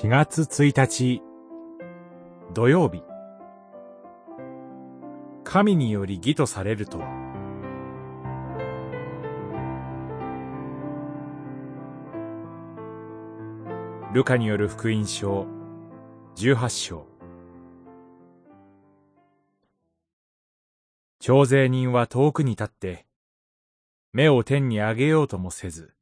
[0.00, 1.22] 4月1日。
[2.54, 3.02] 土曜日。
[5.42, 6.98] 神により義とされると
[14.14, 15.48] ルカによる福音書。
[16.36, 17.06] 18章。
[21.18, 23.04] 徴税人は遠くに立って
[24.12, 25.92] 目を天に上げようともせず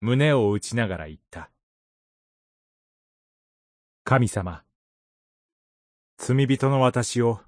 [0.00, 1.50] 胸を打ちながら言った。
[4.10, 4.64] 神様、
[6.18, 7.38] 罪人の私を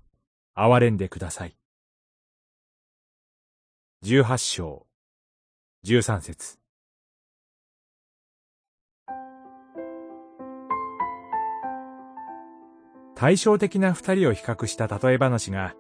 [0.57, 1.57] 憐れんでください。
[4.03, 4.87] 十八章、
[5.83, 6.61] 十三節。
[13.17, 15.75] 対照的な二人を比較した例え話が、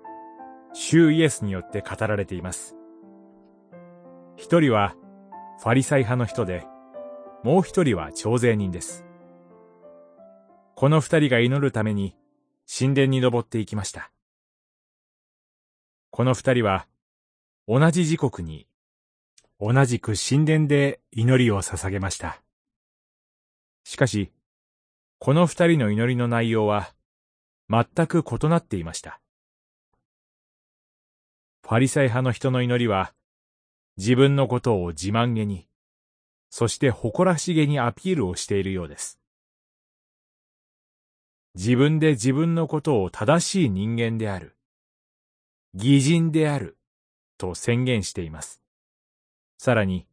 [0.72, 2.74] 主イエスによって語られています。
[4.36, 4.96] 一人は、
[5.61, 6.67] ファリサイ派の人で、
[7.44, 9.05] もう一人は徴税人です。
[10.83, 12.16] この二人が祈るために
[12.66, 14.11] 神殿に登っていきました。
[16.11, 16.89] この二人は
[17.69, 18.66] 同じ時刻に
[19.61, 22.42] 同じく神殿で祈りを捧げました。
[23.84, 24.33] しかし、
[25.20, 26.92] この二人の祈りの内容は
[27.70, 29.20] 全く異なっていました。
[31.62, 33.12] ファリサイ派の人の祈りは
[33.98, 35.69] 自分のことを自慢げに、
[36.50, 39.22] そして誇らしげにアピールをしているようです。
[41.55, 44.56] 自分で自分のことを正しい人間である、
[45.75, 46.78] 偽人である、
[47.36, 48.62] と宣言しています。
[49.58, 50.06] さらに、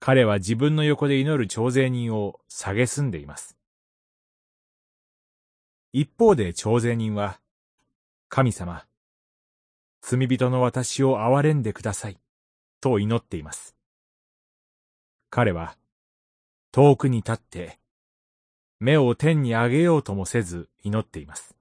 [0.00, 3.56] 彼は自分の横で祈る徴税人を蔑んでいます。
[5.92, 7.40] 一方で徴税人は、
[8.28, 8.86] 神様、
[10.00, 12.18] 罪人の私を憐れんでください、
[12.80, 13.74] と祈っています。
[15.28, 15.76] 彼は、
[16.72, 17.78] 遠くに立って、
[18.80, 21.56] 目を天に上げようともせず祈っています。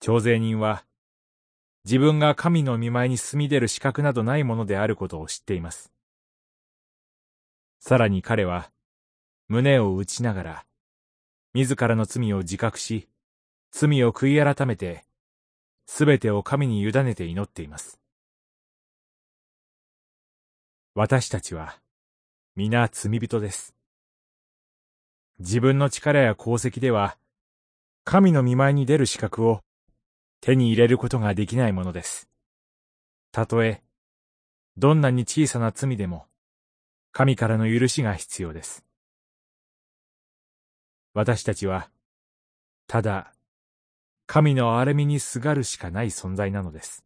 [0.00, 0.84] 徴税人は、
[1.84, 5.92] 自分が神の見舞いに住み出る資格などないものであることを知っています。
[7.78, 8.70] さらに彼は、
[9.48, 10.66] 胸を打ちながら、
[11.54, 13.08] 自らの罪を自覚し、
[13.70, 15.04] 罪を悔い改めて、
[15.86, 18.00] すべてを神に委ねて祈っています。
[20.94, 21.78] 私たちは、
[22.56, 23.79] 皆罪人です。
[25.40, 27.16] 自分の力や功績では、
[28.04, 29.62] 神の見舞いに出る資格を
[30.42, 32.28] 手に入れることができないものです。
[33.32, 33.82] たとえ、
[34.76, 36.26] どんなに小さな罪でも、
[37.12, 38.84] 神からの許しが必要です。
[41.14, 41.90] 私たちは、
[42.86, 43.32] ただ、
[44.26, 47.02] 神の憐れみにすがるしかない存在なのです。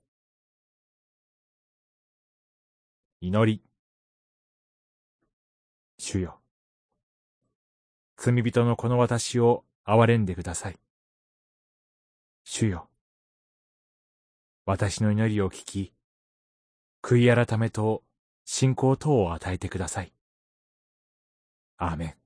[3.21, 3.62] 祈り。
[5.99, 6.44] 主よ。
[8.25, 10.79] 罪人のこの私を憐れんでください。
[12.43, 12.89] 主よ。
[14.65, 15.93] 私の祈りを聞き、
[17.03, 18.03] 悔い改めと
[18.47, 20.15] 信仰等を与えてください。
[21.77, 22.24] アーメン。